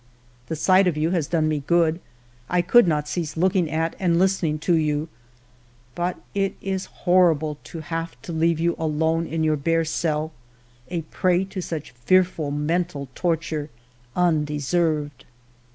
[0.47, 1.99] The sight of you has done me good;
[2.49, 5.09] I could not cease looking at and listen ing to you;
[5.93, 10.31] but it is horrible to have to leave you alone in your bare cell,
[10.89, 13.69] a prey to such fearful mental torture,
[14.15, 15.23] undeserved.